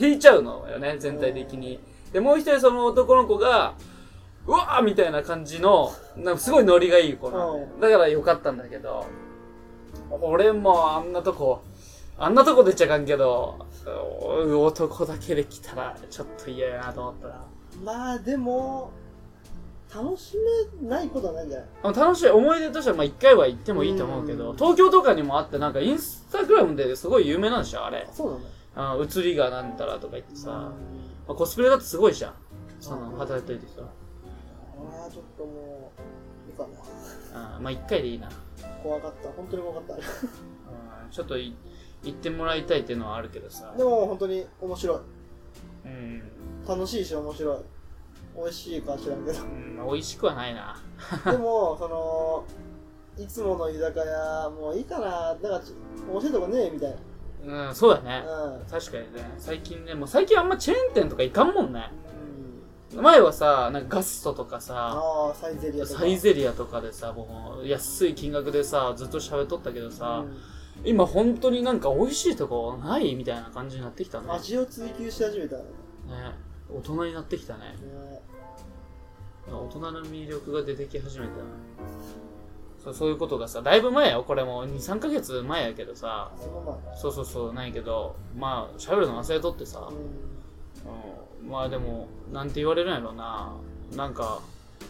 [0.00, 1.80] 引いちゃうのよね、全体的に。
[2.12, 3.74] で、もう一人その男の子が、
[4.46, 9.06] うわーみたいな感じの、なんかすごいノリがいい子なのようだからよかったんだけど、
[10.10, 11.62] 俺もあんなとこ、
[12.18, 17.44] あんなとこ出ちゃかんけど、う男だけで来たらちょっと嫌やなと思ったら。
[17.84, 18.90] まあ、でも、
[19.94, 20.36] 楽し
[20.82, 21.94] めないことはないんじゃない？
[21.94, 28.08] 楽しい思い出としてはまあ一回は行ってもいいと思うけど、うん東京とかにもあってなんかインスタグラムですごい有名なんでしょあれ。
[28.10, 28.48] そうなんだ。
[28.74, 30.70] あ映りがなんたらとか言ってさ、うんま
[31.28, 32.34] あ、コスプレだってすごいじゃん。
[32.80, 33.82] その、うん働いてる時さ。
[35.10, 35.92] ちょっとも
[36.46, 36.66] う、いいか
[37.32, 37.56] な。
[37.56, 38.28] あまあ一回でいいな。
[38.82, 39.28] 怖かった。
[39.30, 39.94] 本当に怖かった。
[39.94, 40.00] うん
[41.10, 41.54] ちょっとい
[42.04, 43.74] 行ってもらいたいっていうのはあるけどさ。
[43.76, 44.98] でも、本当に面白い。
[45.84, 46.22] うん。
[46.66, 47.58] 楽しいし面白い。
[48.34, 49.42] 美味しいか知らんけど。
[49.42, 50.76] うん、まあ美味しくはないな。
[51.30, 52.44] でも、その、
[53.22, 55.34] いつもの居酒屋、もういいかな。
[55.34, 55.60] だか
[56.10, 56.96] 面白いとこねえみたい
[57.44, 57.68] な。
[57.68, 58.24] うん、そうだね。
[58.26, 58.66] うん。
[58.70, 59.34] 確かにね。
[59.38, 61.90] 最近ね、もう最近あんまチェーン店とか行かんもんね。
[62.06, 62.11] うん
[62.94, 66.00] 前はさ、なんかガストとかさ、ああ、サイゼリアとか。
[66.00, 70.36] サイゼリアとかでさ、もう安い金額でさ、ずっと喋っとったけどさ、うん
[70.84, 74.26] 今本当になんか美味しいとこないみたいな感じになってきたね。
[74.26, 74.32] ね。
[74.32, 75.62] 味を追求し始めたね。
[76.68, 77.60] 大人になってきたね。
[77.60, 78.22] ね
[79.46, 81.42] 大人の魅力が出てき始めたな
[82.82, 86.32] そうそういうことがさだいぶ前よこれも23ヶ月前やけどさ
[86.96, 90.04] そうそうそうないけどまあ喋るの忘れとってさ、うんうん、
[91.48, 93.52] まあでもなんて言われるんやろな。
[93.96, 94.40] なんか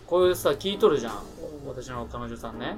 [0.06, 1.12] こういうさ聞いとるじゃん。
[1.14, 1.22] うん
[1.68, 2.76] 私の彼女さんね。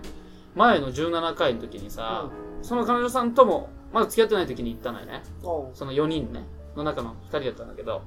[0.55, 2.31] 前の17回の時にさ、
[2.63, 5.23] うその彼女さんともまだ付き合ってない時に行ったのよね。
[5.43, 6.45] その4人ね。
[6.77, 8.03] の中の2人だったんだけど。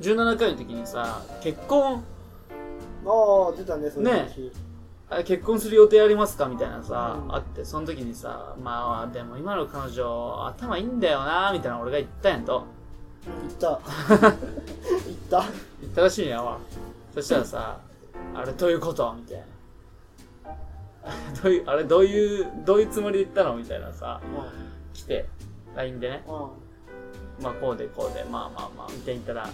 [0.00, 2.02] 17回の時にさ結婚
[3.06, 4.28] ああ出たねそれね
[5.10, 7.34] あ結婚する予定ありますかみたいなさ、うん。
[7.34, 12.64] あって、その時にさ、まあ、でも今の彼女、頭いいんだよな、みたいな俺が言ったんやんと。
[13.26, 13.80] 言った
[14.18, 14.30] 言っ
[15.30, 15.44] た
[15.80, 16.58] 言ったらしいんやわ。
[17.14, 17.80] そしたらさ、
[18.34, 19.44] あれどういうことみたいな。
[21.42, 24.20] どういう、あれどういう、どういうつもりで言ったのみたいなさ、
[24.94, 25.26] 来て、
[25.74, 26.24] LINE でね。
[26.26, 26.50] うんうん
[27.40, 29.50] まあこうでこうで、まあまあまあ、みたいに言ったら、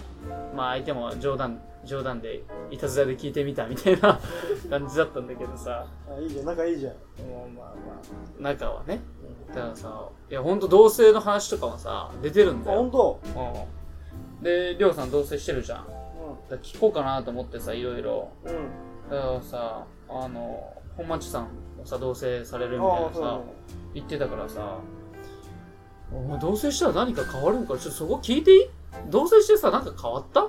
[0.55, 4.19] まあ相手も冗談、冗談で、いたずらで聞いてみたみたいな
[4.69, 6.93] 感じだったんだけどさ、あいいじゃん仲いいじゃん
[7.27, 8.99] もうまあまあ、中はね。
[9.55, 12.79] だからさ、いやほんと同性の話とかもさ、出てるんあだよ。
[12.83, 13.19] 本当
[14.37, 14.43] うん。
[14.43, 15.85] で、りょうさん同棲してるじゃん。
[15.87, 15.95] だか
[16.51, 18.29] ら聞こうかなと思ってさ、いろいろ。
[18.45, 18.69] うんうん
[19.09, 21.43] だからさ、あの、本町さん
[21.77, 23.43] もさ、同棲されるみたいなさああそうだね、
[23.95, 24.77] 言ってたからさ、
[26.13, 27.75] お前同棲したら何か変わるんか？
[27.75, 28.69] ちょっとそこ聞いていい？
[29.09, 30.47] 同棲してさ、なんか変わった？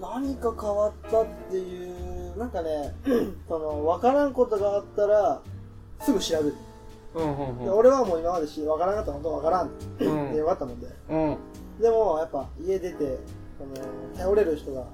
[0.00, 2.94] 何か変わったっていうなんかね
[3.48, 5.40] その分からんことがあったら
[6.00, 6.54] すぐ調べる、
[7.14, 10.36] うんうんで俺はもう今までし分からなかったら本当分からんってうん。
[10.36, 11.36] よかったもんでうん。
[11.80, 13.18] でもやっぱ家出て
[13.58, 14.86] その頼れる人が、ま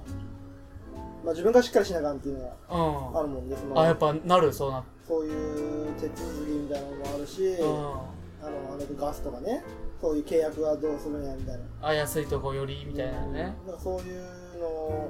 [1.27, 3.19] あ、自分がしっかりしなあかんっていうのがうん。
[3.19, 7.67] あるもんでそのあ、やっぱなる、そうなっそういう手続きみたいなのもあるし、うん。
[7.67, 9.63] あのあれでガスとかね
[10.01, 13.55] そういう契約はどうするんやみたいなあ、安いとこよりみたいなね。
[13.65, 14.21] なんかそういう
[14.59, 15.07] の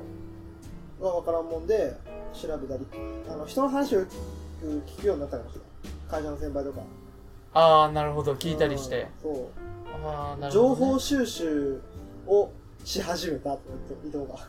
[1.02, 1.94] が分からんもんで
[2.34, 2.86] 調べたり
[3.30, 4.12] あの人の話を聞く
[4.88, 5.70] 聞くようになったかもしれない
[6.14, 6.82] 会社の先輩とか。
[7.56, 9.08] ああ、なるほど、聞いたりして。
[9.24, 9.46] うんそう。
[10.06, 10.92] ああ、なる情ほど、ね。
[10.94, 11.82] 報収集
[12.28, 12.50] を
[12.84, 14.44] し始めたって言って いいとこか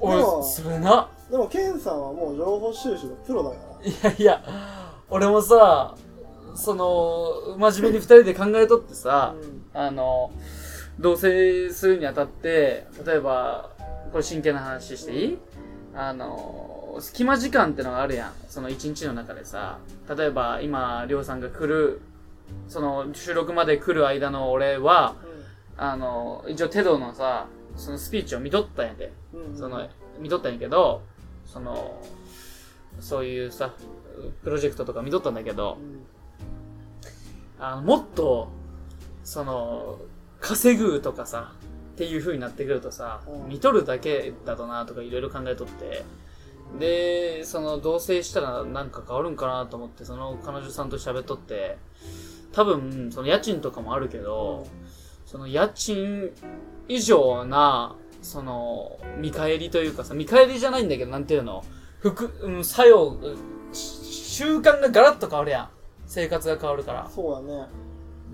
[0.00, 1.08] おでもい、それな。
[1.30, 3.86] でもケンさんはもう情報収集のプロだから。
[3.88, 4.44] いやいや、
[5.10, 5.94] 俺もさ、
[6.54, 9.80] その、真面目に二人で考えとってさ、うん。
[9.80, 10.30] あの、
[10.98, 13.70] 同棲するにあたって、例えば、
[14.10, 15.38] これ真剣な話していい？
[15.94, 18.32] あの、隙間時間ってのがあるやん。
[18.48, 19.78] その一日の中でさ、
[20.16, 22.00] 例えば今、りょうさんが来る、
[22.68, 25.14] その収録まで来る間の俺は、
[25.76, 29.12] あの、一応テドのさ、そのスピーチを見とったんやで。
[29.32, 29.56] うんうん。
[29.56, 31.02] その、見とったんやけど、
[31.46, 32.02] その、
[33.00, 33.72] そういうさ、
[34.42, 37.64] プロジェクトとか見とったんだけどう、ん。
[37.64, 38.48] あの、もっと、
[39.22, 40.00] その、
[40.40, 41.52] 稼ぐとかさ、
[41.94, 43.48] っていう風になってくるとさ、うん。
[43.48, 46.04] 見とるだけだとなとかいろいろ考えとって、
[46.78, 51.78] で、その、同棲したらなんか変わるんかなと思って、その彼女さんと喋っとって、
[52.52, 54.66] 多分、その家賃とかもあるけど、
[55.24, 56.30] その家賃
[56.88, 61.64] 以上な、その、見返りというかさ、見返りじゃないんだけど、なんていうの、
[62.00, 63.16] 服、うん、作用、
[63.72, 65.68] 習慣がガラッと変わるやん。
[66.06, 67.08] 生活が変わるから。
[67.14, 67.68] そうだね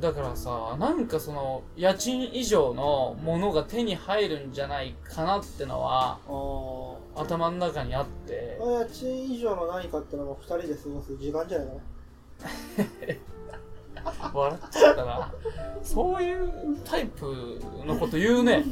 [0.01, 11.81] だからさ、なんかその、家賃以上のものが手に入るんじゃないかなってのは、あ頭の中にあって、あ家賃以上の何かってのも2人で過ごす時間じゃないかな
[14.35, 15.33] 笑っちゃったな。
[15.83, 18.65] そういうタイプのこと言うね。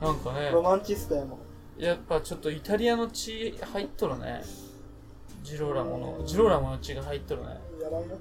[0.00, 0.50] なんかね。
[0.50, 1.38] ロマンチストやもん
[1.78, 4.42] やっぱちょっとイタリアの血入っとるね。
[5.42, 7.60] ジローラモの、ジローラモの血が入っとるね。
[7.80, 8.18] やらんよ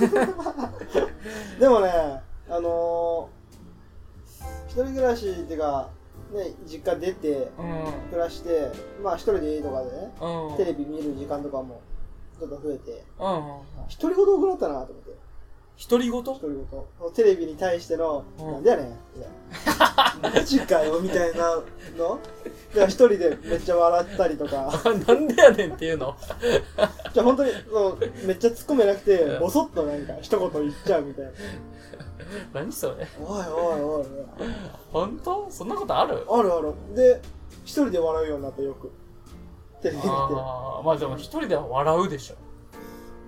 [1.60, 5.88] でもねあのー、一人暮らしっていうか
[6.32, 8.08] ね実家出てうん。
[8.10, 8.70] 暮らして
[9.02, 10.56] まあ一人でいいとかでねうん。
[10.56, 11.80] テレビ見る時間とかも
[12.38, 13.04] ちょっと増えて。
[13.18, 13.42] うん。
[14.00, 15.24] 独り言多くなったなと思って。
[15.90, 18.52] 独り言独り言テレビに対しての「うん。
[18.52, 21.56] なんでやねん」みたいな「マジかよ」みたいな
[21.96, 22.20] の。
[22.72, 24.72] で一人でめっちゃ笑ったりとか。
[25.08, 26.14] なんでやねんっていうの？
[27.12, 29.40] じゃあ本当にそうめっちゃ突っ込めなくてうん。
[29.40, 31.30] ボソッとなんか一言言っちゃうみたいな
[32.52, 34.06] 何それ「おいおいおい
[34.92, 35.46] 本当？
[35.50, 36.24] そんなことある？
[36.30, 36.72] あるある。
[36.94, 37.20] で
[37.64, 38.90] 一人で笑うようになったよく。
[39.82, 40.08] テレビ見て。
[40.10, 42.34] ああ、まあでも一人では笑うでしょ。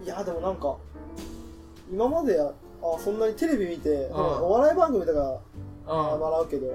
[0.05, 0.77] いやでもなんか
[1.91, 2.47] 今までや
[2.83, 4.13] あそんなにテレビ見て、ん。
[4.15, 5.39] お笑い番組とか
[6.15, 6.21] うん。
[6.21, 6.67] 笑うけど。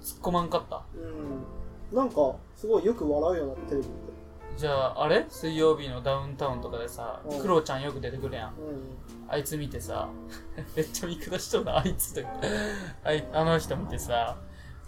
[0.00, 0.82] 突っ込まんかった？
[0.94, 1.96] うん。
[1.96, 3.88] なんかすごいよく笑うようになったテレビ。
[3.88, 4.07] 見て
[4.58, 5.24] じゃあ、あれ？
[5.28, 8.48] 水曜日のダウンタウンとかでさうん、クロちゃんよく出てくるやん。
[8.48, 8.54] うん。
[9.28, 10.08] あいつ見てさ、
[10.74, 12.28] めっちゃ見下しとるな、あいつとか。
[13.04, 14.36] あいあの人見てさ、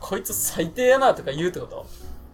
[0.01, 1.87] こいつ最低やなとか言うってこと？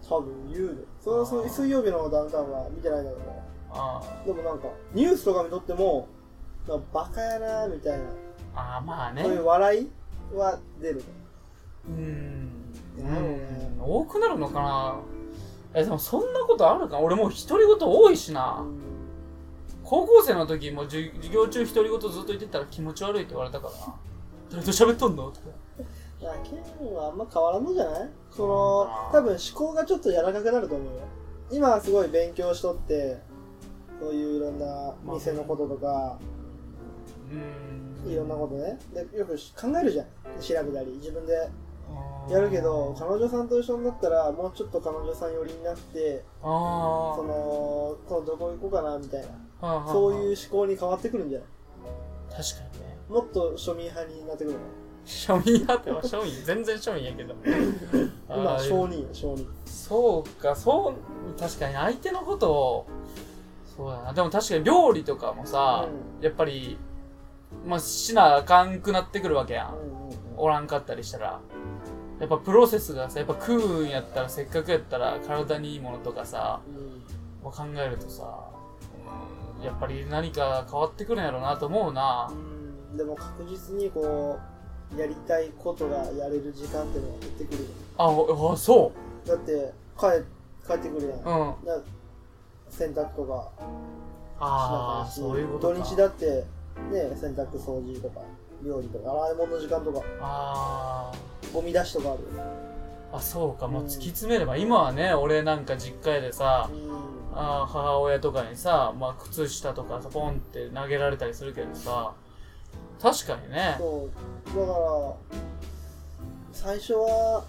[0.09, 3.23] 多分言うでそのその水曜日のダウンタウンは見てないんだけど
[3.71, 6.07] あでもなんかニュースとか見とっても
[6.65, 8.05] なんかバカやなみたいな、
[8.55, 9.21] あ、ああまあね。
[9.23, 9.89] そういう笑い
[10.33, 11.03] は出る。
[11.87, 12.51] うーん。
[12.99, 13.81] うん。
[13.81, 14.95] 多くなるのかな？
[15.77, 16.97] え、でもそんなことあるか？
[16.97, 18.65] 俺もう独り言多いしな。
[19.83, 23.95] 高校生の時も授授業中独り言ずっと言ってたら気持ち悪いって言われたからな。
[24.49, 25.29] 誰と喋っとんの？
[25.29, 25.47] とか。
[26.19, 28.09] いや、ケンはあんま変わらんのじゃない？
[28.31, 31.01] その多分思考がちょっと柔らかくなると思うよ。
[31.51, 33.21] 今はすごい勉強しとって、
[34.01, 36.17] そういういろんな店のこととか、
[37.31, 38.79] うんいろんなことね。
[38.93, 40.05] で、よく考えるじゃん。
[40.41, 41.49] 調べたり、自分で
[42.29, 47.33] やるけど、彼女さんと一緒になったら、もうちょっと彼女さん寄りになって、あその、
[48.07, 49.27] このどこ行こうかな、みたいな。
[49.61, 51.47] あそういう思考に変わってくるんじゃない？
[52.29, 52.97] 確かにね。
[53.09, 54.59] もっと庶民派になってくるの？
[55.05, 57.33] 庶民派っては庶民全然庶民やけど。
[58.29, 59.47] 今、商人よ、商人。
[59.65, 60.93] そうかそ
[61.35, 62.85] う確かに相手のことを
[63.77, 64.13] そうだな。
[64.13, 65.87] でも確かに料理とかもさ、
[66.21, 66.77] やっぱり
[67.65, 70.15] まあしなあかんくなってくるわけやん、うんうんうん。
[70.35, 71.39] おらんかったりしたら
[72.19, 78.23] やっぱプロセスがさやっぱ食うんやったらせっかくやったら体にいいものとかさうんを考えるとさ
[79.59, 82.31] うんやっぱり何か変わってくるんやろうなと思うな。
[82.31, 82.97] うん。
[82.97, 84.37] でも確実にこ
[84.95, 87.69] うやりたいことがやれる時間っていうのが減ってくるよ。
[87.97, 88.91] あおあそ
[89.25, 90.05] だって帰
[90.65, 91.65] 帰ってくるやん、ううん。
[91.65, 91.79] だ
[92.69, 93.51] 洗濯とか。
[94.39, 95.73] ああそういうことか。
[95.73, 96.45] 土日だって
[96.91, 98.21] ね洗濯掃除とか
[98.63, 100.01] 料理とか洗い物の時間とか。
[100.21, 101.11] あ
[101.53, 102.19] ゴミ出しとかある
[103.13, 103.67] あそうか。
[103.67, 104.57] もううん突き詰めれば。
[104.57, 107.07] 今はね俺なんか実家でさうん。
[107.39, 112.13] あー母親とかにさ、まあ、靴下とかさポンって投げられたりするけどさ
[113.01, 113.75] 確かにね。
[113.77, 114.57] そう。
[114.59, 115.15] だから
[116.51, 117.43] 最初は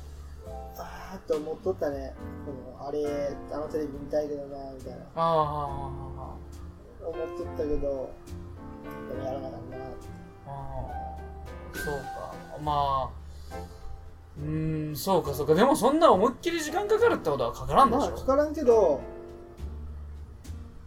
[0.77, 2.15] あーって思っとったね。
[2.81, 3.05] あれ
[3.51, 4.99] あのテレビ見たいけどなみたいな。
[4.99, 6.35] ああ
[7.01, 9.85] 思っとったけどでもやらなかったな
[10.47, 12.35] あーそうか。
[12.63, 13.18] まあ
[14.40, 15.55] うーんそうかそうか。
[15.55, 19.01] でもそんな思いっきり時間かかるってことはかからんでしょ、まあかからんけど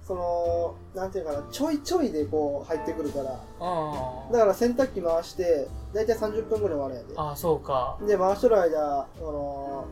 [0.04, 3.40] そのなんていうかなちょいちょいでこう入ってくるから。
[3.60, 7.14] あだから洗濯機回して大体30分ぐらい終わるんやで。
[7.18, 7.98] ああそうか。
[8.08, 9.86] で回してる間あの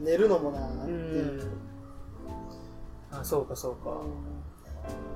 [0.00, 1.50] 寝るのもなーっていう。
[3.10, 4.00] あそうかそうか。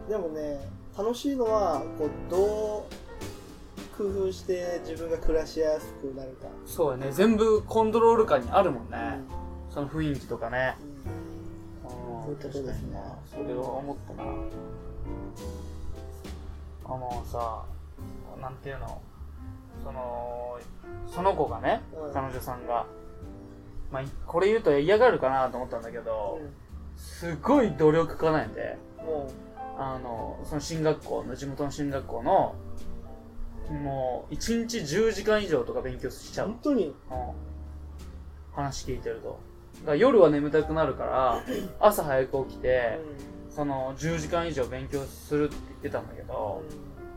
[0.08, 0.60] でもね
[0.96, 3.09] 楽しいのはこうどう
[4.00, 8.96] 工夫して自分が暮らしやすくなるか、そうやね全部コントロール下にあるもんね、
[9.70, 10.74] うその雰囲気とかね。
[10.78, 11.90] ん。
[12.22, 12.98] そういうことですね。
[13.30, 14.30] それは思ったな。
[16.86, 17.64] あのさ
[18.40, 19.02] なんていうの？
[19.84, 20.58] その
[21.14, 22.12] その子がね、うん。
[22.14, 22.86] 彼女さんが
[23.92, 26.50] まあこれ言うと嫌がるかなと思ったんだけど、うん。
[26.96, 29.30] すごい努力家なんやでも
[29.78, 32.54] あのその進学校の地元の進学校の
[33.70, 36.48] もう1日10時間以上とか勉強しちうゃう。
[36.48, 36.86] 本当に？
[36.86, 36.94] うん。
[38.54, 39.38] 話聞いてると。
[39.80, 41.42] だから夜は眠たくなるから
[41.80, 42.98] 朝早く起きて
[43.48, 46.62] その10時間以上勉強するって言ってたんだけど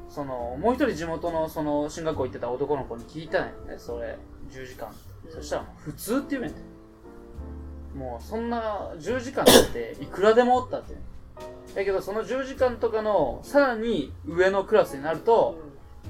[0.08, 4.18] そのもう一人地元のその進学校行ってた男の子に聞いたんやねそれ。
[4.52, 4.90] 10時間。
[4.90, 6.62] うんそしたら普通って言うねんて。
[7.96, 10.96] もうそんな10時間っていくらでもおったって。
[11.76, 15.58] だけどその10時間とかのさらに上のクラスになるうんと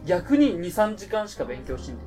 [0.05, 2.01] 逆に23時間しか勉強しんで。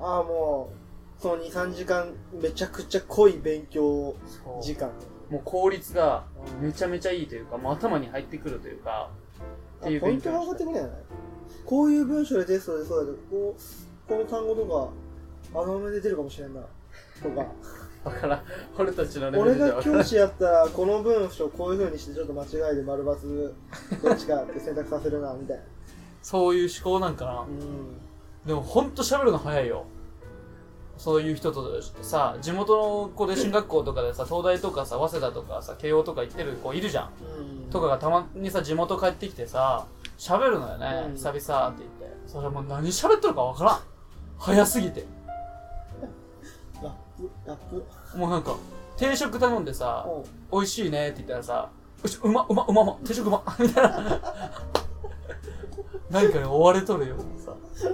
[0.00, 0.70] ああも
[1.18, 4.14] うその23時間めちゃくちゃ濃い勉強
[4.62, 4.90] 時間。
[5.30, 6.24] もう効率が
[6.60, 9.10] めちゃめちゃいいというかもう頭に入ってくるというか
[9.80, 10.92] っていうポイントが上がってくるんじゃない
[11.66, 14.64] こういう文章でテストでそうだけどこうこの単語と
[15.52, 16.62] か穴埋めで出るかもしれんな。
[17.22, 17.46] とか。
[18.04, 18.42] だから
[18.78, 23.52] 俺たちのレベル俺が教師やったらこの文章こういう風にしてちょっと間違いで丸×
[24.02, 25.62] どっちかって選択させるなみたいな
[26.30, 27.40] そういう思考なんかな。
[27.40, 27.96] うん。
[28.46, 29.86] でもほんと喋るの早いよ。
[30.98, 37.10] そういう人とさ地元の子で進学校とかでさ東大とかさ早稲田とかさ慶応とか行ってる子いるじゃん。
[37.64, 37.70] うん。
[37.70, 39.86] とかがたまにさ地元帰ってきてさ
[40.18, 41.14] 喋るのよね、うん。
[41.14, 42.18] 久々って言って。
[42.26, 43.80] それもう何喋ってるか分からん。
[44.36, 45.06] 早すぎて。
[46.82, 48.18] ラップラップ。
[48.18, 48.54] もうなんか
[48.98, 50.06] 定食頼んでさ
[50.52, 51.70] 美味しいねって言ったらさ
[52.22, 54.20] うまうまうまうま定食うまみたいな
[56.10, 57.54] 何かに追われとるよさ。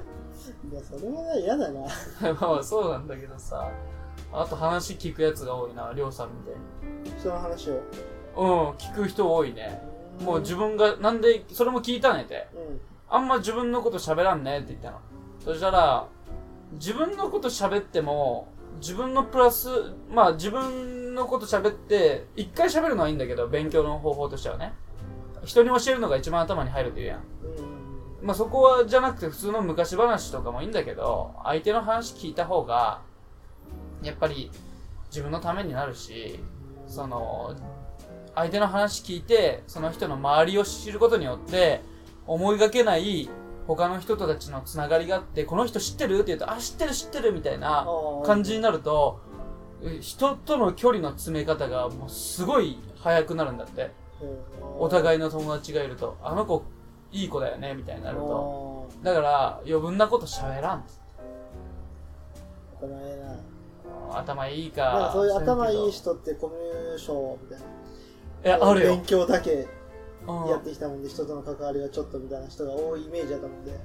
[0.71, 1.81] いやそれはね嫌だな。
[2.23, 3.71] まあまあそうなんだけどさ。
[4.33, 7.21] あと話聞くやつが多いなりょうさんみたいに。
[7.21, 7.75] 人の話を。
[8.37, 9.83] うん聞く人多いね。
[10.21, 12.49] もう自分がなんでそれも聞いたねって。
[12.55, 12.81] うん。
[13.09, 14.99] あんま自分のこと喋らんねって言ったの。
[15.41, 16.07] そしたら
[16.73, 18.49] 自分のこと喋っても
[18.81, 19.69] 自分のプラス
[20.11, 24.73] まあ自分のこと喋って一回喋るのはいいんだけど勉強の方法としてはね。
[25.45, 27.19] 人に教えるのが一番頭に入るって言うやん。
[27.19, 27.74] うん
[28.25, 33.03] まあそこはじゃなくて普通の昔話とかもいいんだけど相手の話聞いた方が
[34.03, 34.51] やっぱり
[35.11, 36.41] 自分のためになるし
[36.87, 37.55] その
[38.35, 41.83] 相手の話聞いてその人の周りを知ることによって
[42.27, 43.29] 思いがけない
[43.67, 47.87] 他の人とたちのつながりがあって、この人知ってるって言うと、あ、知ってる知ってるみたいな
[48.25, 49.21] 感じになると、
[49.83, 53.91] え人との距離の詰め方がもうすごい早くなるんだって。
[54.79, 56.63] おい互いの友達がいると、あの子
[57.15, 58.23] いい子だよねみたいになると。
[58.25, 61.05] とだから、余分なこと喋らんっつって。
[64.13, 64.83] 頭いいか。
[64.83, 66.13] なんかそういう頭いい人。
[66.13, 67.65] 人ってコミュ障みたいな
[68.43, 69.05] え、あるよ勉。
[69.05, 69.67] 強だけ
[70.27, 73.79] うんやってきたもんで人との関わりがちょっとみたいな人が多いイメージだったもんでうん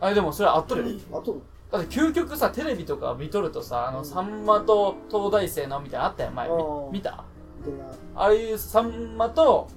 [0.00, 1.00] あれでもそれ合っとるよ。
[1.12, 6.48] あとだって究極さ、テレビとか見とるとさ、あの、うんさんまと東大生のみたいなのあったよ、前。
[6.48, 9.68] みうん見たああいうさんまと、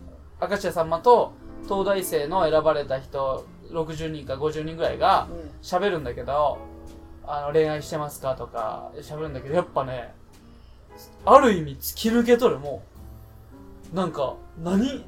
[0.42, 1.32] 明石家さんまと
[1.66, 6.58] 東大生の選ばれた人、60人か50人ぐらいがうん喋るんだけど、
[7.26, 10.14] あの、恋愛してますかとか喋るんだけど、やっぱね、
[11.26, 12.84] ある意味突き抜けとる、も
[13.94, 13.96] う。
[13.96, 15.04] なんか、何、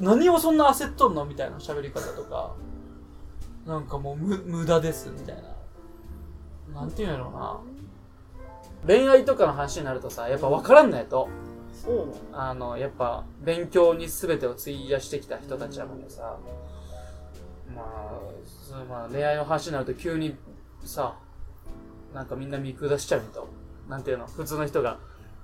[0.00, 2.52] 何をそんな焦っとんのみたいな喋り方とか、
[3.66, 6.80] なんかもう無無駄です、みたいな。
[6.80, 7.60] なんていうんやろうな。
[8.86, 11.28] 恋愛とかの話になるとさ、やっぱ分からんのやと。
[12.32, 16.38] あの、やっぱ、勉強に全てを費やしてきた人たちだもんでさ、
[17.74, 20.36] まあ、まあ、恋愛の話になると急に
[20.84, 21.18] さ、
[22.14, 23.48] なんかみんな見下しちゃうと。
[23.88, 24.98] なんていうの普通の人が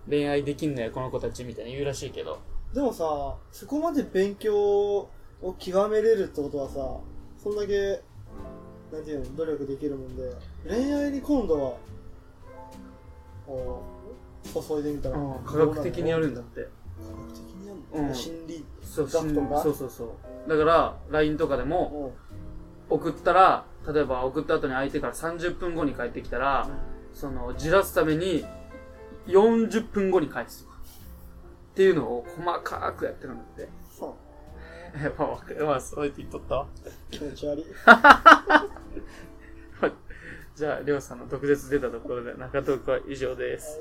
[0.09, 2.39] 恋愛できんのや、この子たちみたいに言うらしいけど。
[2.73, 5.11] でもさそこまで勉強を
[5.59, 6.75] 極めれるってことはさ
[7.43, 8.01] そんだけ
[8.91, 10.23] なんていうの努力できるもんで
[10.67, 11.77] 恋愛に今度は
[13.47, 13.92] こう
[14.45, 16.61] 注いでみたら科学的にやるんだって。
[16.61, 16.67] 科
[17.23, 20.05] 学的にやるの、うん心理そう、学とかそうそうそ
[20.47, 20.51] う。
[20.51, 22.33] だから、LINE とかでも、うん
[22.91, 26.69] 送ったら、例えば送った後に相手から30分後に帰ってきたら、
[27.15, 28.45] その、じらすために、
[29.29, 30.77] 40分後に返すとか。
[31.73, 33.69] っていうのを細かくやってるんだって。
[33.99, 34.15] そ
[34.95, 35.65] うやっぱわかる。
[35.65, 36.55] まあ、そうやって言っとった？
[36.57, 36.67] わ。
[37.11, 37.65] 気持ち悪い
[40.55, 43.81] じゃあ、りょうさんの毒舌出たところで、中トークは以上です。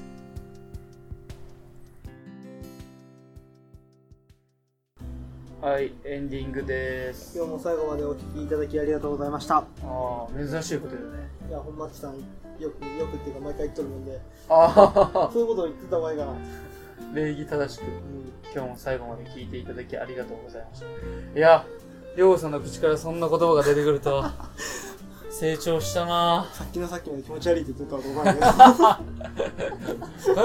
[5.61, 7.37] はい、エンディングです。
[7.37, 9.57] 今日も最後までお聞きいただきありがとうございました。
[9.57, 11.29] ああ、珍しいことだよね。
[11.47, 12.21] いや、本町さん、よ
[12.57, 12.71] く、よ
[13.05, 14.19] くっていうか毎回言っとるもんで、
[14.49, 16.31] あそういうことを言ってた方がいいかな。
[16.31, 16.35] あ、
[17.13, 17.83] 礼儀正しく。
[17.83, 18.21] うん
[18.53, 21.39] 今日も最後まで聞いていただきありがとうございました。
[21.39, 21.63] いや、
[22.17, 24.25] りょうさんの口からそんな言葉が出てくると、
[25.29, 28.99] 成長したなさっきのさっきまで気持ち悪いって言ってたと思うんだ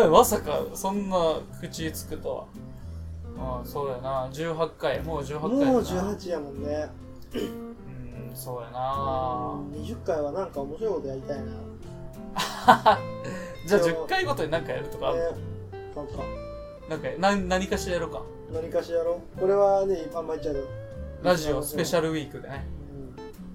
[0.04, 0.10] ぁ。
[0.10, 2.44] まさか、そんな口つくとは。
[3.38, 4.28] ああ、そうやな。
[4.32, 6.88] 18回、もう18けど、回もう18やもんね。
[7.34, 7.38] う
[8.32, 11.44] ん、そうやな20回はなんか面白いことやりたいな。
[13.66, 15.18] じゃあ10回ごとに何かやるとかね、
[15.94, 16.12] なんか、
[16.88, 18.22] なんかな何かしらやろうか。
[18.52, 19.40] 何かしらやろう。
[19.40, 20.60] これはね、あんま言っちゃうと。
[21.22, 22.08] ラジオスペシャル。
[22.08, 22.66] ルウィークでね。
[22.68, 22.76] うん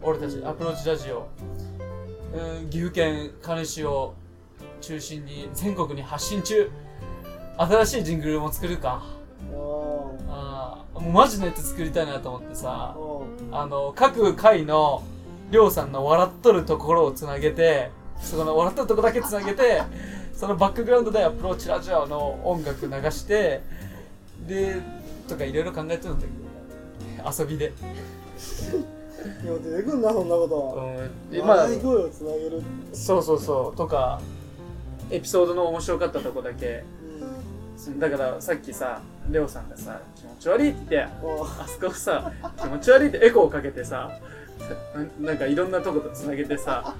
[0.03, 1.27] 俺たちアプローチラジオ、
[2.33, 4.15] うん、岐阜県金市を
[4.81, 6.71] 中心に全国に発信中
[7.57, 9.03] 新しいジングルも作るか
[10.29, 12.95] ああーもうマジのやつ作りたいなと思ってさ
[13.51, 13.65] あ。
[13.65, 15.03] の各回の
[15.51, 19.81] りょうさんの笑っとるところをつなげてそこの笑っとるとこだけつなげて
[20.35, 23.61] そのバックグラウンドでアプローチラジオの音楽流して
[24.47, 24.81] で
[25.27, 26.41] とかいろいろ考えてるんだけど
[27.23, 27.65] 遊びで、
[29.43, 30.81] いや、出てくんな、そんなこと。
[30.81, 31.41] うん、
[31.79, 32.61] 声をつなげる。
[32.93, 34.19] そうそうそうとか
[35.09, 37.10] エピソードの面白かったとこだけうん。
[37.99, 39.01] だからさっきさ
[39.31, 41.09] レオさんがさ気持ち悪いって言ってあ
[41.63, 44.19] あそこさ気持ち悪いってエコーをかけてさ
[45.19, 46.95] ななんかいろんなとことつなげてさ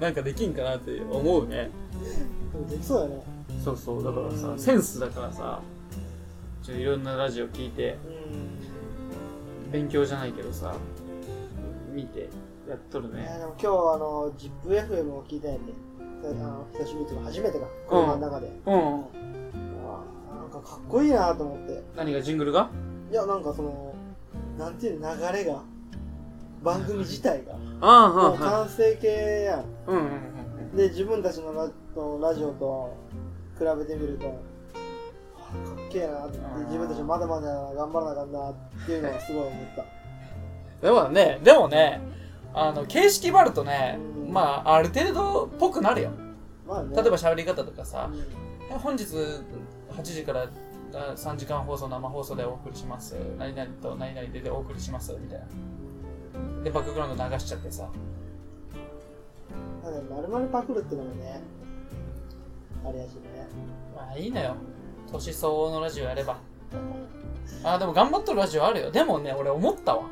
[0.00, 1.70] なんかできんかなって思うね。
[2.68, 3.22] できそうやね。
[3.64, 5.60] そうそうだからさセンスだからさ
[6.62, 7.96] ちょいろんなラジオ聞いて
[9.68, 9.70] うん。
[9.70, 10.74] 勉強じゃないけどさ
[11.92, 12.28] 見て
[12.68, 14.32] やっとるいやねでも今日あの
[14.66, 15.62] ZIPFM を聞いたんやで。
[16.26, 17.66] あの久しぶりとか初めてか。
[17.86, 18.74] 車の中で、うん。
[18.74, 19.43] あーなん
[20.60, 21.82] かかっこいいなと思って。
[21.96, 22.70] 何がジングルが？
[23.10, 23.94] いやなんかその
[24.58, 25.62] なんていうの流れが。
[26.62, 27.52] 番組自体が。
[27.82, 29.06] ああ、もうは完成形
[29.42, 29.60] やん。
[29.60, 29.64] い。
[29.86, 30.04] うんうん
[30.70, 30.76] うん。
[30.76, 32.96] で自分たちのラのラジオと
[33.58, 34.40] 比べてみると
[35.36, 38.54] あかっけえなってうん自分たちまだまだ頑張らなあかんなっ
[38.86, 39.84] ていうのはすごい思った。
[40.86, 42.00] でもね、でもね、
[42.54, 44.32] あの、形式ばるとねう、ん。
[44.32, 46.10] まあ、ある程度っぽくなるよ。
[46.66, 46.96] まあね。
[46.96, 48.10] 例えば喋り方とかさ。
[48.72, 48.78] う、ん。
[48.78, 49.04] 本日
[49.96, 50.48] 8時から
[50.94, 53.16] あ3時間放送、生放送でお送りします。
[53.38, 55.16] 何々と何々でお送りします。
[55.20, 56.64] みたいな。
[56.64, 57.88] で、バックグラウンド流しちゃってさ。
[59.82, 61.42] まあね丸々パクるってのもね
[62.84, 63.46] あれやしね
[63.94, 64.56] まあいいのよ。
[65.12, 66.38] 年相応のラジオやれば。
[67.62, 68.90] あ、でも頑張っとるラジオあるよ。
[68.90, 70.04] でもね、俺思ったわ。
[70.04, 70.08] う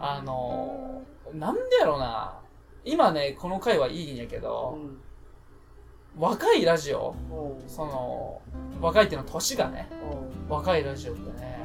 [0.00, 2.38] あのー、なんでやろうな。
[2.84, 4.98] 今ね、この回はいいんやけど、ん
[6.18, 7.14] 若いラジオ、
[7.66, 8.40] その、
[8.80, 9.88] 若いっていうのは年がね、
[10.48, 10.50] うん。
[10.50, 11.58] 若いラジオってね、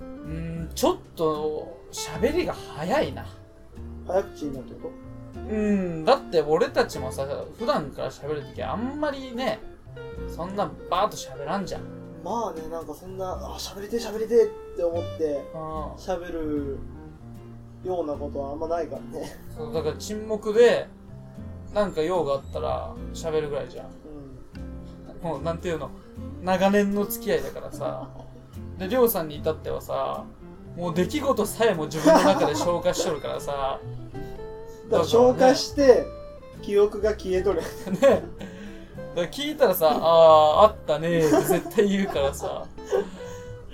[0.00, 0.30] うー
[0.64, 3.26] ん、ちょっと、喋りが早いな。
[4.06, 4.90] 早口になってるこ
[5.34, 7.26] うん、だって俺たちもさ、
[7.58, 9.58] 普段から喋るときあんまりね、
[10.28, 11.80] そんなバーッと喋らんじゃん。
[11.80, 11.86] と
[12.24, 15.92] まあねなんかそんなあ喋りてえ喋りてえって思ってうん。
[15.94, 16.78] 喋る
[17.84, 19.36] ようなことはあんまないからね。
[19.56, 20.86] そうだから沈黙で、
[21.74, 23.86] なんか用があったら喋るぐらいじゃん。
[23.86, 23.92] うん
[25.22, 25.90] もうなんていうの、
[26.42, 28.08] 長年の付き合いだからさ。
[28.78, 30.24] で、りょうさんに至ってはさ、
[30.76, 33.80] もう出来事さえも自分の中で消化しとるからさ。
[34.90, 36.06] だから消化して
[36.62, 37.98] 記憶が消えとる ね。
[38.00, 38.22] だか
[39.16, 42.66] ら聞いたらさ、あー、あったねーって絶対言うからさ。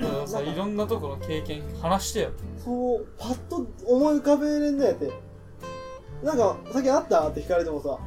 [0.01, 2.31] だからさ、いろんなところの経験話してよ。
[2.65, 5.11] そうパッと思い浮かべれんのやって
[6.25, 7.29] なんかさっきあった？
[7.29, 7.99] って聞かれてもさ。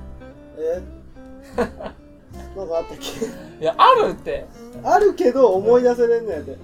[0.58, 0.82] え？
[1.58, 1.64] な
[2.66, 3.62] んかあったっけ？
[3.62, 4.46] いや、あるって。
[4.84, 6.58] あるけど思い出せれんのやって、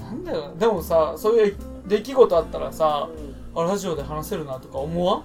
[0.00, 0.52] なんだよ。
[0.58, 3.08] でもさ、そういう出来事あったらさ、
[3.54, 3.60] うん。
[3.60, 5.22] あ、ラジオで話せるなとか思わん？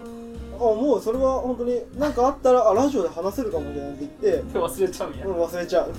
[0.55, 1.01] あもう。
[1.01, 4.57] それは本当になんかあったらあラジオで話せるかもしれないって言って。
[4.59, 5.17] 忘れちゃうん。
[5.19, 5.93] やうん忘れちゃう。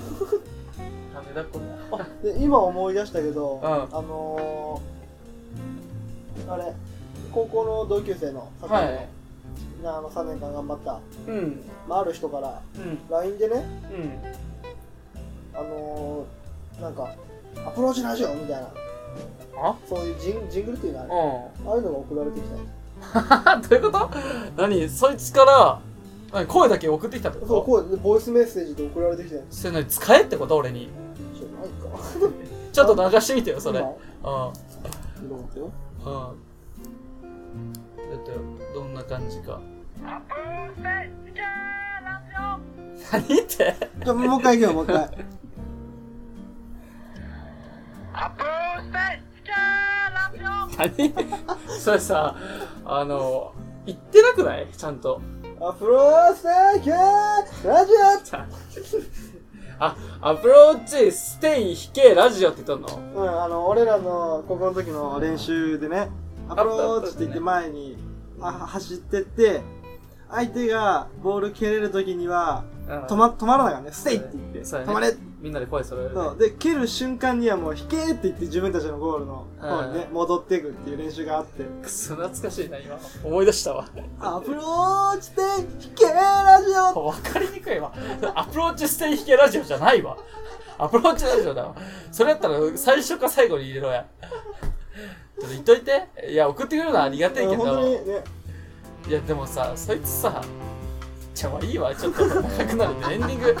[1.13, 2.05] ダメだこんな。
[2.21, 3.65] で今思い出したけど、うん。
[3.65, 6.73] あのー、あれ
[7.33, 8.93] 高校の同級生の酒井の、はい。
[8.93, 8.99] な
[9.83, 11.61] あの3年間頑張った、うん。
[11.87, 12.99] まあ、ある人からうん。
[13.09, 13.65] LINE でね
[15.53, 15.59] うん。
[15.59, 17.13] あのー、なんか
[17.65, 18.67] アプローチラジオみたいな
[19.61, 19.75] あ？
[19.87, 21.13] そういうジンジングルっていうのあれう
[21.69, 23.57] ああいうのが送られてきた。
[23.57, 23.61] ん。
[23.67, 24.09] どういうこと？
[24.57, 24.89] 何？
[24.89, 25.79] そいつから、
[26.31, 26.45] 何？
[26.47, 27.53] 声だけ送ってきたってこと？
[27.53, 29.85] そうこうでボイスメッセージで送られてきたやそれ何？
[29.87, 30.55] 使えってこと？
[30.57, 30.89] 俺に。
[32.71, 33.79] ちょっと流してみてよ、それ。
[33.79, 33.87] うん。
[33.87, 34.51] うん。
[38.09, 38.31] だって、
[38.73, 39.59] どんな感じか。
[43.11, 45.09] 何ってじゃあもう一回いくよもう一回。
[50.77, 51.13] 何
[51.79, 52.35] それさ、
[52.85, 53.53] あの、
[53.85, 54.67] 言ってなくない？
[54.75, 55.21] ちゃんと。
[55.61, 56.33] アプロー
[56.77, 57.91] チキャーラジ
[58.23, 58.49] ちゃん
[59.81, 63.21] あ、アプローチ、ステイ、引け、ラジオって言っとんの？
[63.21, 66.09] オうんあの俺らの高校の時の練習でね
[66.49, 67.97] アプローチって言って前に
[68.41, 69.61] あ走ってって
[70.29, 76.15] 相手がボール蹴れる時には止ま止まらないからねステイって言って止まれみんなで声揃える、ね。
[76.15, 82.99] そうで蹴る瞬間にはもう引けって言って自分たちのゴールの方にね戻っていくっていう練習があってくそ懐かしいな、今。
[83.23, 83.87] 思い出したわ。
[84.19, 85.41] アプローチで
[85.81, 87.93] 引けラジオわかりにくいわ。
[88.35, 90.17] アプローチステイ引けラジオじゃないわ。
[90.77, 91.75] アプローチラジオだわ。
[92.11, 94.05] それやったら最初か最後に入れろや。
[95.39, 96.31] ちょっと言っといて。
[96.31, 98.23] いや、送ってくれるのはありがたいけど。
[99.07, 100.41] いや、でもさ、そいつさ、
[101.33, 101.95] じゃあまあいいわ。
[101.95, 103.57] ちょっと長くなるんで、エンディング。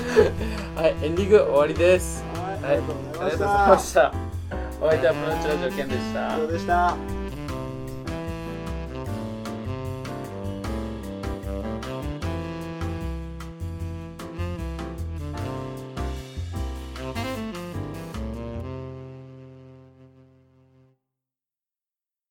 [0.75, 2.23] はい、エンディング終わりです。
[2.35, 4.13] はいはい、ありがとうございましたた。
[4.81, 6.41] お相手はプロチラジオケンでした以。
[6.41, 7.18] 上でした